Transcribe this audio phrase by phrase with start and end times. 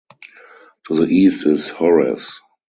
[0.87, 2.41] To the east is Horace.